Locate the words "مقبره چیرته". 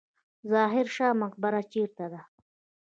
1.21-2.05